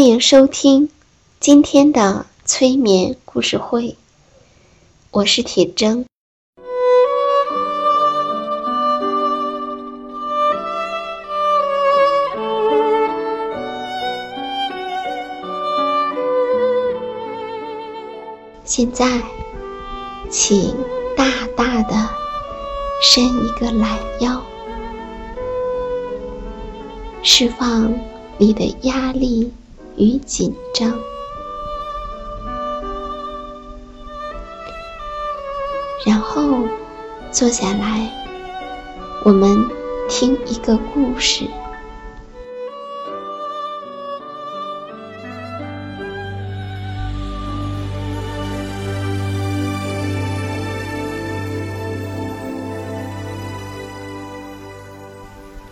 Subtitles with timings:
[0.00, 0.88] 欢迎收听
[1.40, 3.98] 今天的催眠故事会，
[5.10, 6.06] 我是铁铮。
[18.64, 19.20] 现在，
[20.30, 20.74] 请
[21.14, 22.08] 大大的
[23.02, 24.42] 伸一个懒腰，
[27.22, 27.92] 释放
[28.38, 29.52] 你的压力。
[30.00, 30.98] 与紧张，
[36.06, 36.66] 然后
[37.30, 38.10] 坐下来，
[39.22, 39.68] 我们
[40.08, 41.44] 听一个故事。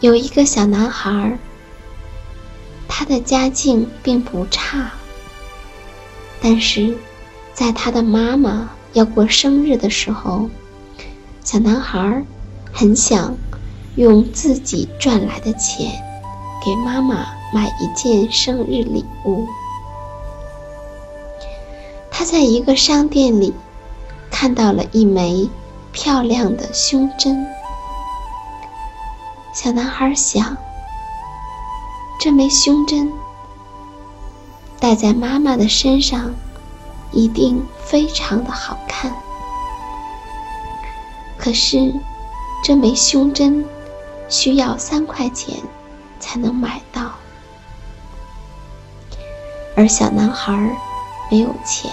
[0.00, 1.38] 有一个小男孩儿。
[2.98, 4.90] 他的家境并不差，
[6.40, 6.96] 但是，
[7.52, 10.48] 在他的妈妈要过生日的时候，
[11.44, 12.24] 小男孩
[12.72, 13.36] 很想
[13.96, 15.92] 用自己赚来的钱
[16.64, 19.46] 给妈妈买一件生日礼物。
[22.10, 23.52] 他在一个商店里
[24.30, 25.50] 看到了一枚
[25.92, 27.46] 漂亮的胸针，
[29.52, 30.56] 小男孩想。
[32.18, 33.12] 这枚胸针
[34.80, 36.34] 戴在妈妈的身上，
[37.12, 39.14] 一定非常的好看。
[41.38, 41.94] 可是，
[42.64, 43.64] 这枚胸针
[44.28, 45.62] 需要三块钱
[46.18, 47.12] 才能买到，
[49.76, 50.76] 而小男孩
[51.30, 51.90] 没有钱。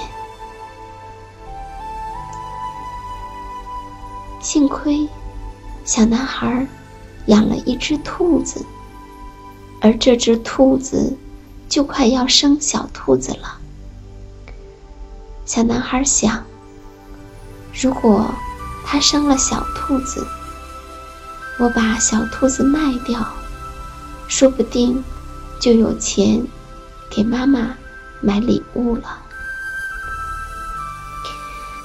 [4.39, 5.07] 幸亏，
[5.85, 6.65] 小男孩
[7.27, 8.65] 养了一只兔子。
[9.83, 11.17] 而这只兔子
[11.67, 13.59] 就快要生小兔子了。
[15.45, 16.41] 小男孩想：
[17.73, 18.33] 如果
[18.85, 20.25] 它生了小兔子，
[21.59, 23.27] 我把小兔子卖掉，
[24.29, 25.03] 说不定
[25.59, 26.41] 就有钱
[27.11, 27.75] 给妈妈
[28.21, 29.19] 买礼物了。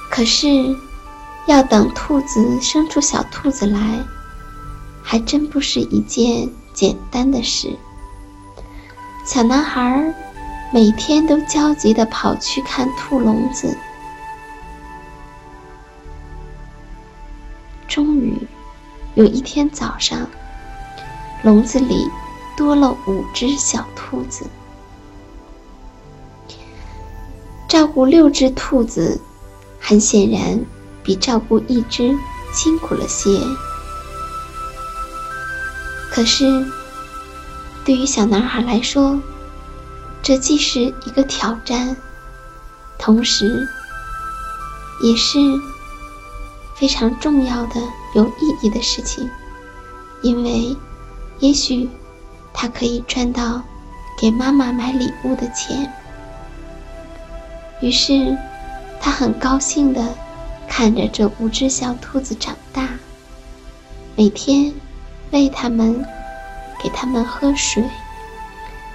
[0.09, 0.73] 可是，
[1.47, 3.99] 要等兔子生出小兔子来，
[5.03, 7.77] 还真不是一件简单的事。
[9.25, 10.13] 小男孩
[10.73, 13.77] 每天都焦急地跑去看兔笼子。
[17.87, 18.47] 终于，
[19.13, 20.27] 有一天早上，
[21.43, 22.07] 笼子里
[22.57, 24.45] 多了五只小兔子。
[27.67, 29.21] 照顾六只兔子，
[29.79, 30.59] 很显然
[31.03, 32.17] 比照顾一只
[32.51, 33.39] 辛苦了些。
[36.11, 36.65] 可是。
[37.89, 39.19] 对于小男孩来说，
[40.21, 41.97] 这既是一个挑战，
[42.99, 43.67] 同时
[45.01, 45.39] 也是
[46.75, 47.81] 非常重要的、
[48.13, 49.27] 有意义的事情，
[50.21, 50.77] 因为
[51.39, 51.89] 也许
[52.53, 53.59] 他可以赚到
[54.21, 55.91] 给妈妈买礼物的钱。
[57.81, 58.37] 于是，
[59.01, 60.13] 他很高兴地
[60.67, 62.87] 看着这五只小兔子长大，
[64.15, 64.71] 每天
[65.31, 66.05] 喂它们。
[66.81, 67.83] 给他们喝水，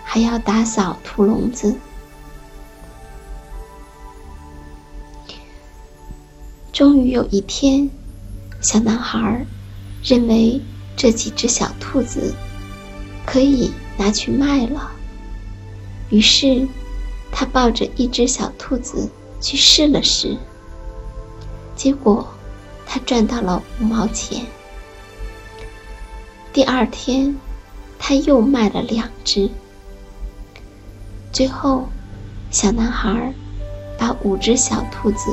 [0.03, 1.77] 还要打扫兔笼子。
[6.73, 7.89] 终于有一天，
[8.61, 9.47] 小男孩
[10.03, 10.61] 认为
[10.97, 12.35] 这几只小兔子
[13.25, 14.91] 可以拿去卖了，
[16.11, 16.67] 于是
[17.31, 19.09] 他抱着一只小兔子
[19.41, 20.37] 去试了试，
[21.77, 22.27] 结果
[22.85, 24.45] 他赚到了五毛钱。
[26.53, 27.37] 第二天，
[28.07, 29.49] 他又卖了两只。
[31.33, 31.89] 最后，
[32.51, 33.33] 小男孩
[33.99, 35.31] 把五只小兔子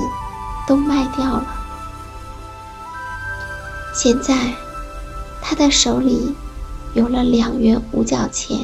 [0.66, 1.46] 都卖掉了。
[3.94, 4.54] 现在，
[5.42, 6.34] 他的手里
[6.94, 8.58] 有了两元五角钱，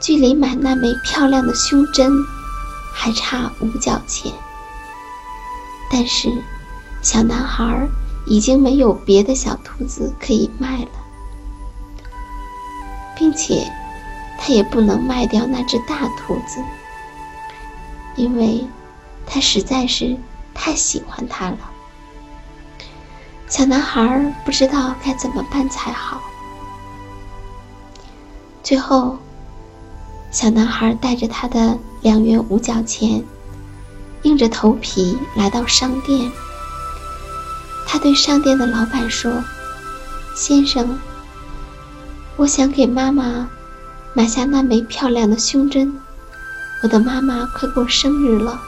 [0.00, 2.10] 距离买那枚漂亮的胸针
[2.92, 4.32] 还差五角钱。
[5.88, 6.28] 但是，
[7.00, 7.88] 小男孩
[8.26, 10.88] 已经没有别的小兔子可以卖了，
[13.20, 13.70] 并且。
[14.42, 16.64] 他也不能卖掉那只大兔子，
[18.16, 18.66] 因为
[19.26, 20.16] 他实在是
[20.54, 21.58] 太喜欢它了。
[23.46, 26.22] 小男孩不知道该怎么办才好。
[28.62, 29.18] 最后，
[30.30, 33.22] 小男孩带着他的两元五角钱，
[34.22, 36.32] 硬着头皮来到商店。
[37.86, 39.44] 他对商店的老板说
[40.34, 40.98] ：“先生，
[42.40, 43.50] 我想给妈妈。”
[44.12, 45.94] 买下那枚漂亮的胸针，
[46.82, 48.60] 我的妈妈快过生日了。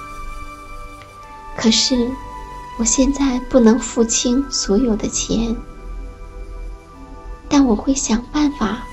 [1.57, 2.09] 可是，
[2.79, 5.57] 我现在不能付清所有的钱，
[7.49, 8.85] 但我会想办法，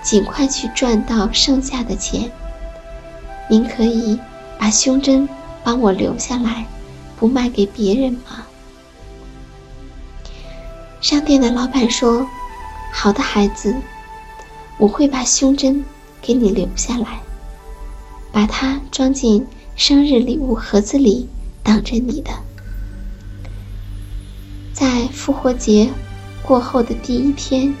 [0.00, 2.30] 尽快去赚到剩下的钱。
[3.50, 4.16] 您可以
[4.60, 5.28] 把胸针
[5.64, 6.66] 帮我留下来，
[7.18, 8.46] 不卖给别人吗？
[11.00, 12.24] 商店的老板说
[12.94, 13.74] ：“好的，孩子，
[14.78, 15.84] 我会把胸针。”
[16.22, 17.20] 给你留下来，
[18.32, 19.46] 把它装进
[19.76, 21.28] 生日礼物盒子里，
[21.62, 22.32] 等着你的。
[24.72, 25.88] 在复活节
[26.42, 27.72] 过后的第一天，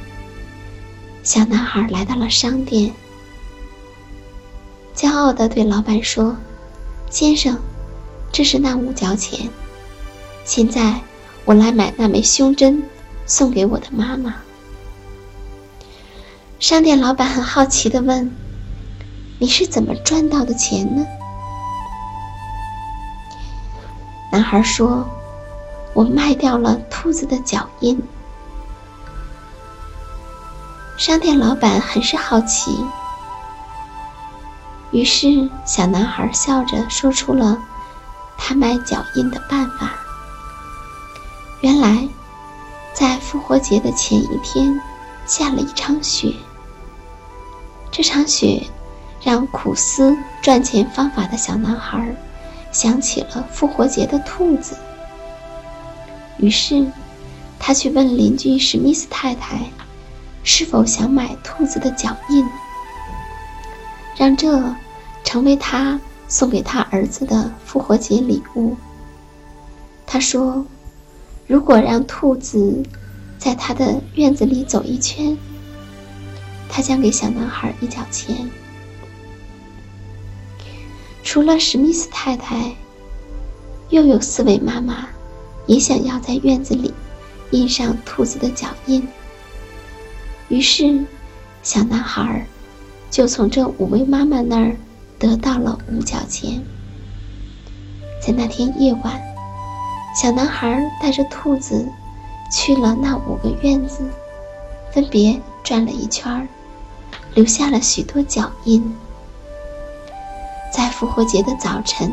[1.24, 2.92] 小男孩来到了商店，
[4.94, 6.36] 骄傲地对老板说
[7.10, 7.58] ：“先生，
[8.30, 9.48] 这是那五角钱，
[10.44, 11.00] 现在
[11.44, 12.80] 我来买那枚胸针，
[13.26, 14.36] 送给我的妈妈。”
[16.58, 18.34] 商店老板很好奇的问
[19.38, 21.06] ：“你是怎么赚到的钱呢？”
[24.32, 25.06] 男孩说
[25.92, 28.02] ：“我卖掉了兔子的脚印。”
[30.96, 32.82] 商店老板很是好奇，
[34.92, 37.58] 于是小男孩笑着说出了
[38.38, 39.92] 他卖脚印的办法。
[41.60, 42.08] 原来，
[42.94, 44.80] 在复活节的前一天。
[45.28, 46.32] 下了一场雪。
[47.96, 48.62] 这场雪
[49.22, 52.14] 让苦思赚钱方法的小男孩
[52.70, 54.76] 想起了复活节的兔子。
[56.36, 56.86] 于是，
[57.58, 59.60] 他去问邻居史密斯太太，
[60.44, 62.46] 是否想买兔子的脚印，
[64.14, 64.62] 让这
[65.24, 65.98] 成为他
[66.28, 68.76] 送给他儿子的复活节礼物。
[70.04, 70.66] 他说
[71.48, 72.82] ：“如果让兔子……”
[73.40, 75.36] 在他的院子里走一圈，
[76.68, 78.50] 他将给小男孩一角钱。
[81.22, 82.74] 除了史密斯太太，
[83.90, 85.08] 又有四位妈妈
[85.66, 86.92] 也想要在院子里
[87.50, 89.06] 印上兔子的脚印。
[90.48, 91.04] 于是，
[91.62, 92.46] 小男孩
[93.10, 94.76] 就从这五位妈妈那儿
[95.18, 96.62] 得到了五角钱。
[98.20, 99.20] 在那天夜晚，
[100.20, 101.86] 小男孩带着兔子。
[102.48, 104.04] 去了那五个院子，
[104.92, 106.46] 分别转了一圈儿，
[107.36, 108.96] 留下了许多脚印。
[110.72, 112.10] 在复活节的早晨，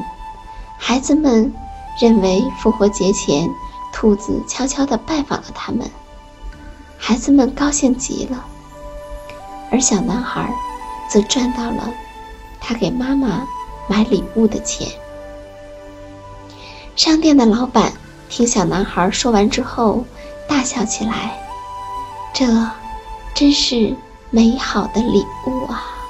[0.78, 1.52] 孩子们
[1.98, 3.50] 认为复活节前
[3.94, 5.90] 兔子悄悄地拜访了他们，
[6.98, 8.46] 孩子们高兴极了。
[9.72, 10.54] 而小男孩
[11.10, 11.90] 则赚到了
[12.60, 13.48] 他给妈妈
[13.88, 14.88] 买礼物的钱。
[16.98, 17.94] 商店的老板
[18.28, 20.04] 听小男孩说完之后。
[20.46, 21.42] 大笑起来，
[22.34, 22.46] 这
[23.34, 23.96] 真是
[24.36, 26.03] 美好的礼物啊！